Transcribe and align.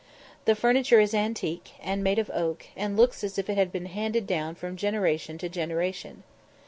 The 0.45 0.55
furniture 0.55 0.99
is 0.99 1.13
antique, 1.13 1.73
and 1.79 2.03
made 2.03 2.17
of 2.17 2.31
oak, 2.33 2.65
and 2.75 2.97
looks 2.97 3.23
as 3.23 3.37
if 3.37 3.51
it 3.51 3.55
had 3.55 3.71
been 3.71 3.85
handed 3.85 4.25
down 4.25 4.55
from 4.55 4.75
generation 4.75 5.37
to 5.37 5.47
generation. 5.47 6.23